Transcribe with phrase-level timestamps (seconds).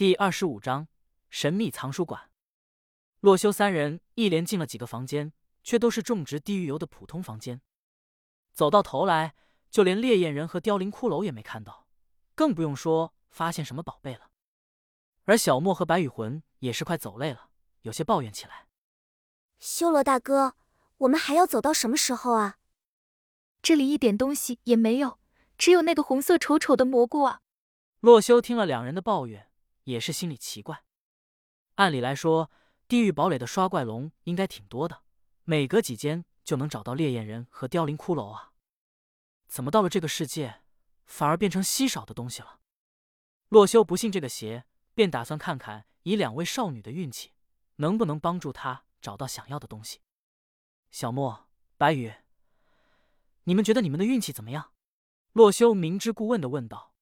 [0.00, 0.88] 第二十五章
[1.28, 2.30] 神秘藏书馆。
[3.20, 7.60] 洛修三人一连进了几个房间，却都是种植地狱油的普通房间。
[8.50, 9.34] 走到头来，
[9.70, 11.86] 就连烈焰人和凋零骷髅也没看到，
[12.34, 14.30] 更不用说发现什么宝贝了。
[15.24, 17.50] 而小莫和白羽魂也是快走累了，
[17.82, 18.68] 有些抱怨起来
[19.60, 20.54] ：“修罗大哥，
[20.96, 22.56] 我们还要走到什么时候啊？
[23.60, 25.18] 这里一点东西也没有，
[25.58, 27.42] 只有那个红色丑丑的蘑菇啊！”
[28.00, 29.49] 洛修听了两人的抱怨，
[29.90, 30.84] 也是心里奇怪。
[31.74, 32.50] 按理来说，
[32.88, 35.02] 地狱堡垒的刷怪龙应该挺多的，
[35.44, 38.52] 每隔几间就能找到烈焰人和凋零骷髅啊。
[39.46, 40.62] 怎么到了这个世界，
[41.06, 42.60] 反而变成稀少的东西了？
[43.48, 44.64] 洛修不信这个邪。
[44.92, 47.32] 便打算看看以两位少女的运气，
[47.76, 50.00] 能不能帮助他找到想要的东西。
[50.90, 51.48] 小莫、
[51.78, 52.12] 白羽，
[53.44, 54.72] 你们觉得你们的运气怎么样？
[55.32, 56.92] 洛修明知故问的问道。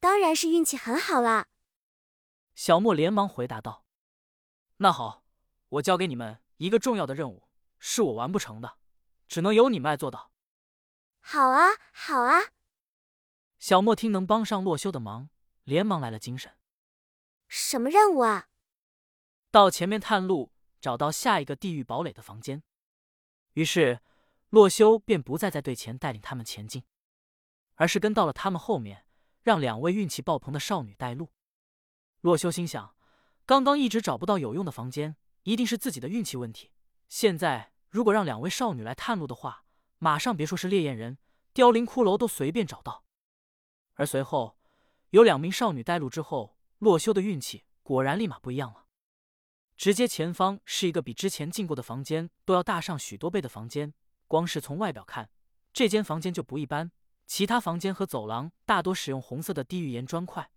[0.00, 1.46] 当然是运气很好啦！
[2.58, 3.84] 小莫连忙回答道。
[4.78, 5.24] 那好，
[5.68, 8.78] 我交给你们一个重要的任务，是我完不成的，
[9.28, 10.32] 只能由你们来做到。
[11.20, 12.50] 好啊，好啊！
[13.60, 15.30] 小莫听能帮上洛修的忙，
[15.62, 16.56] 连忙来了精神。
[17.46, 18.48] 什么任务啊？
[19.52, 22.64] 到前面探路，找到下一个地狱堡垒的房间。
[23.52, 24.00] 于是，
[24.48, 26.82] 洛修便不再在队前带领他们前进，
[27.76, 29.06] 而是跟到了他们后面，
[29.42, 31.30] 让两位运气爆棚的少女带路。
[32.20, 32.94] 洛修心想，
[33.46, 36.72] 刚刚一直找不到有用的房间，一定是自己的运气问题。
[37.08, 39.64] 现在如果让两位少女来探路的话，
[39.98, 41.18] 马上别说是烈焰人、
[41.52, 43.04] 凋零骷髅都随便找到。
[43.94, 44.58] 而随后
[45.10, 46.56] 有两名少女带路之后。
[46.80, 48.86] 洛修的运气果然立马不一样了，
[49.76, 53.92] 直接前方是一个比之前进过的房间都要大上许多倍的房间。
[54.28, 55.28] 光是从外表看，
[55.72, 56.92] 这间房间就不一般。
[57.26, 60.48] 其他房间和走廊大多使用红色的地狱岩砖块，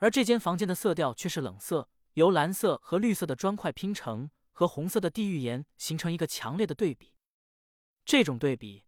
[0.00, 7.14] 而这间房间的色调却是冷色，由蓝色和绿色的砖块拼成，和红色的地狱岩形成一个强烈的对比。
[8.04, 8.84] 这种对比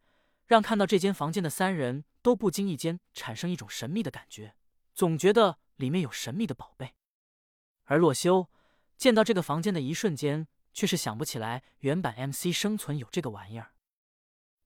[0.47, 4.57] 让看到这间房间的三人都不经意间产生一种神秘的感觉，
[4.95, 5.61] 总觉得。
[5.77, 6.95] 里面有神秘的宝贝，
[7.85, 8.49] 而洛修
[8.97, 13.73] 见到这个房间的一瞬间，却是想不起来原版 MC 生存有这个玩意儿。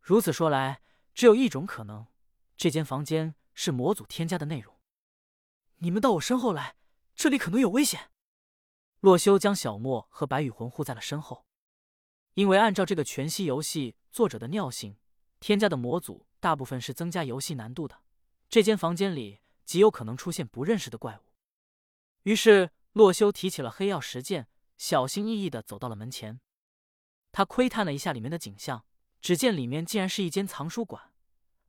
[0.03, 0.83] 如此说来，
[1.15, 2.09] 只有一种可能，
[2.55, 4.76] 这间房间是模组添加的内容。
[5.79, 6.77] 你们到我身后来，
[7.15, 8.11] 这里可能有危险。
[9.01, 11.47] 洛修将小莫和白羽魂护在了身后，
[12.35, 14.97] 因为按照这个全息游戏作者的尿性，
[15.41, 18.03] 添加的模组大部分是增加游戏难度的。
[18.49, 19.41] 这间房间里。
[19.67, 21.23] 极有可能出现不认识的怪物，
[22.23, 24.47] 于是洛修提起了黑曜石剑，
[24.79, 26.39] 小心翼翼的走到了门前。
[27.33, 28.85] 他窥探了一下里面的景象，
[29.21, 31.13] 只见里面竟然是一间藏书馆，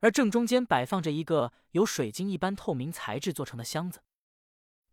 [0.00, 4.02] 而正中间摆放着一个由水晶一般透明材质做成的箱子，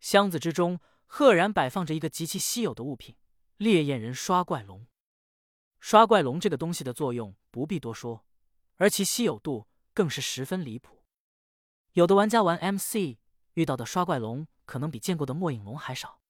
[0.00, 3.16] 箱子之中赫然摆放着一个极其稀有的物品——
[3.58, 4.86] 烈焰人刷怪龙。
[5.78, 8.24] 刷怪龙这个东西的作用不必多说，
[8.76, 11.04] 而其稀有度更是十分离谱。
[11.92, 13.18] 有的玩家玩 MC
[13.54, 16.20] 遇到的刷怪龙，可能比见过的末影龙还少，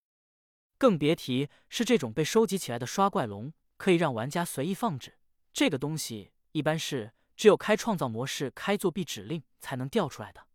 [0.77, 5.19] 更别提是这种被收集起来的刷怪龙，可以让玩家随意放置。
[5.53, 10.47] 这个东西一般是只有开创造模式、开作弊指令才能调出来的，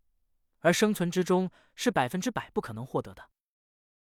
[0.60, 3.30] 而生存之中是百分之百不可能获得的。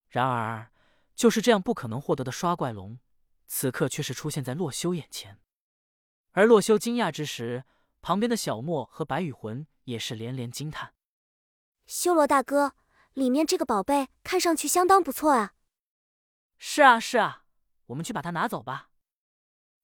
[0.07, 0.71] 然而，
[1.15, 2.99] 就是这样不可能获得的刷怪龙，
[3.47, 5.39] 此刻却是出现在洛修眼前。
[6.31, 7.65] 而洛修惊讶之时，
[8.01, 9.67] 旁边的小莫和白羽魂。
[9.85, 10.93] 也是连连惊叹
[11.87, 12.75] ：“修罗大哥，
[13.13, 15.55] 里面这个宝贝看上去相当不错啊
[16.59, 17.45] ！”“是啊，是啊，
[17.87, 18.91] 我们去把它拿走吧。”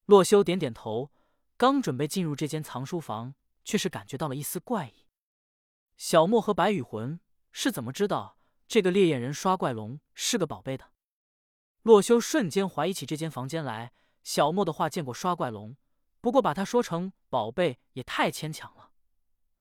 [0.05, 1.11] 洛修点点头，
[1.57, 5.07] 刚准备进入这间藏书房，却是感觉到了一丝怪异。
[5.97, 7.19] 小莫和白羽魂
[7.51, 8.37] 是怎么知道
[8.67, 10.91] 这个烈焰人刷怪龙是个宝贝的？
[11.81, 13.91] 洛修瞬间怀疑起这间房间来。
[14.23, 15.77] 小莫的话见过刷怪龙，
[16.21, 18.91] 不过把他说成宝贝也太牵强了。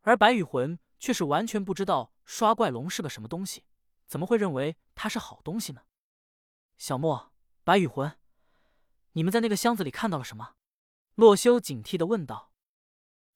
[0.03, 3.65] 而白羽魂却是完全不知道刷怪龙是个什么东西，
[4.07, 5.83] 怎么会认为它是好东西呢？
[6.77, 7.33] 小莫、
[7.65, 8.19] 白羽魂，
[9.13, 10.57] 你们在那个箱子里看到了什么？
[11.17, 12.53] 洛修警惕的问道。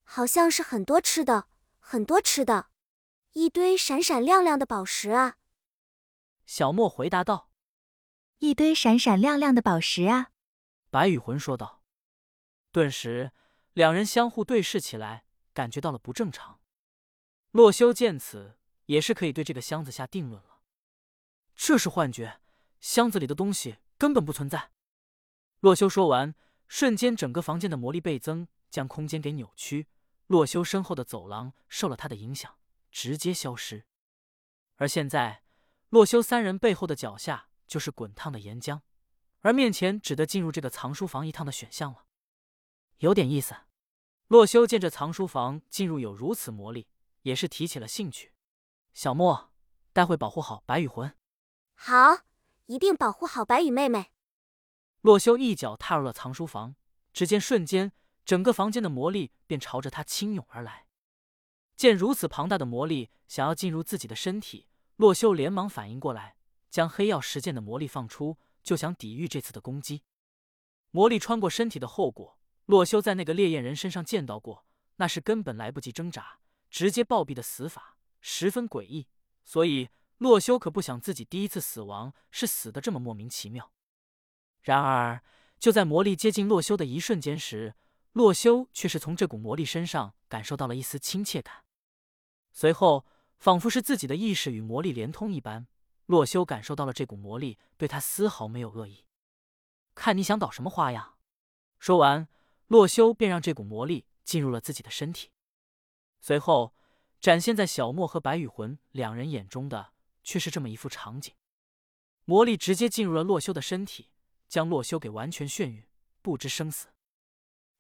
[0.05, 1.49] 好像是很多吃的，
[1.79, 2.69] 很多吃的，
[3.33, 5.37] 一堆闪闪亮亮的宝石啊！
[6.45, 7.51] 小莫回答道。
[8.39, 10.31] 一堆闪闪亮亮的宝石啊！
[10.91, 11.83] 白羽魂说道。
[12.71, 13.33] 顿时，
[13.73, 15.25] 两人相互对视起来，
[15.55, 16.61] 感觉到了不正常。
[17.51, 20.61] 洛修见此，也是可以对这个箱子下定论了。
[21.57, 22.41] 这是幻觉，
[22.79, 24.71] 箱子里的东西根本不存在。
[25.61, 26.35] 洛修说完，
[26.71, 29.89] 瞬间整个房间的魔力倍增，将空间给扭曲。
[30.29, 32.59] 洛修身后的走廊受了他的影响，
[32.93, 33.87] 直接消失。
[34.77, 35.43] 而现在，
[35.89, 38.83] 洛修三人背后的脚下就是滚烫的岩浆，
[39.41, 42.07] 而面前只得进入这个藏书房一趟的选项了。
[42.99, 43.57] 有点意思。
[44.29, 46.87] 洛修见这藏书房进入有如此魔力，
[47.23, 48.33] 也是提起了兴趣。
[48.95, 49.53] 小莫，
[49.93, 51.13] 待会保护好白羽魂。
[51.75, 52.21] 好，
[52.67, 54.13] 一定保护好白羽妹妹。
[55.03, 56.77] 洛修一脚踏入了藏书房，
[57.13, 57.93] 只见瞬间，
[58.25, 60.87] 整个房间的魔力便朝着他倾涌而来。
[61.75, 66.37] 见如此庞大的魔力想要进入自己的身体，洛修连忙反应过来，
[66.69, 70.03] 将黑曜石剑的魔力放出，就想抵御这次的攻击。
[70.91, 74.67] 魔力穿过身体的后果，洛修在那个烈焰人身上见到过，
[74.97, 79.09] 那是根本来不及挣扎，直接暴毙的死法，十分诡异。
[79.47, 79.89] 所以
[80.19, 83.73] 洛修可不想自己第一次死亡是死的这么莫名其妙。
[84.63, 85.23] 然而
[85.59, 87.75] 就在魔力接近洛修的一瞬间时，
[88.13, 91.65] 洛修却是从这股魔力身上感受到了一丝亲切感。
[92.53, 93.07] 随后，
[93.39, 95.67] 仿佛是自己的意识与魔力连通一般，
[96.07, 99.07] 洛修感受到了这股魔力对他丝毫没有恶意。
[99.95, 101.17] 看你想捣什么花样！
[101.79, 102.29] 说完，
[102.67, 105.31] 洛修便让这股魔力进入了自己的身体。
[106.21, 106.75] 随后，
[107.21, 109.93] 展现在小莫和白羽魂两人眼中的
[110.23, 111.35] 却是这么一幅场景：
[112.25, 114.10] 魔力直接进入了洛修的身体，
[114.51, 115.87] 将洛修给完全眩晕，
[116.21, 116.89] 不知生死。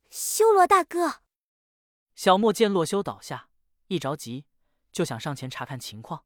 [0.08, 1.22] 修罗大哥，
[2.14, 3.50] 小莫见洛修倒下，
[3.88, 4.46] 一着急。
[4.92, 6.24] 就想上前查看情况，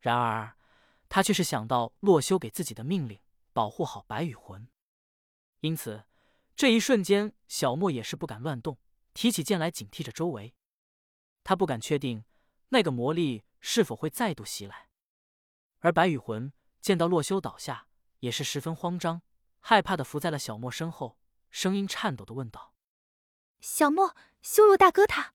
[0.00, 0.56] 然而
[1.10, 3.20] 他却是想到洛修给自己的命令，
[3.52, 4.66] 保护好白羽魂。
[5.60, 6.04] 因此
[6.54, 8.78] 这一瞬间，小莫也是不敢乱动，
[9.12, 10.54] 提起剑来警惕着周围。
[11.44, 12.24] 他不敢确定
[12.70, 14.88] 那个魔力是否会再度袭来。
[15.80, 16.50] 而白羽魂
[16.80, 17.88] 见到洛修倒下，
[18.20, 19.20] 也是十分慌张，
[19.68, 21.18] 害怕的伏在了小莫身后，
[21.50, 22.72] 声音颤抖的问道
[23.58, 25.34] ：“小莫，修罗大哥他……”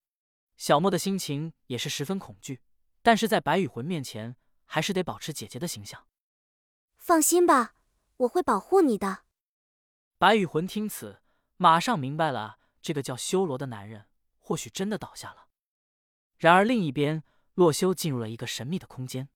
[0.55, 2.61] 小莫的心情也是十分恐惧，
[3.01, 6.07] 但是在白羽魂面前，还是得保持姐姐的形象。
[6.95, 7.75] 放心吧，
[8.15, 9.25] 我会保护你的。
[10.17, 11.21] 白羽魂听此，
[11.57, 14.05] 马上明白了，这个叫修罗的男人
[14.39, 15.49] 或许真的倒下了。
[16.37, 17.21] 然而另一边，
[17.55, 19.27] 洛修进入了一个神秘的空间，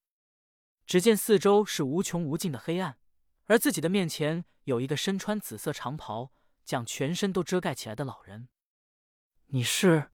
[0.86, 2.98] 只见四周是无穷无尽的黑暗，
[3.48, 6.32] 而自己的面前有一个身穿紫色长袍、
[6.64, 8.50] 将全身都遮盖起来的老人。
[9.48, 10.12] 你是？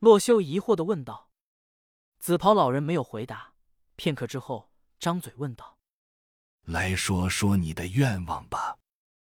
[0.00, 1.30] 洛修疑惑的问道
[2.18, 3.54] ：“紫袍老人没有回答。
[3.96, 5.78] 片刻之后，张嘴问道
[6.66, 8.78] ：‘来说说你的愿望吧。’